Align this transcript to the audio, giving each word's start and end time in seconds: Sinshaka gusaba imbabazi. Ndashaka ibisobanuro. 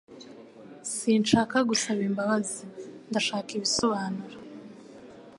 Sinshaka 0.95 1.57
gusaba 1.69 2.01
imbabazi. 2.09 2.61
Ndashaka 3.09 3.49
ibisobanuro. 3.57 4.37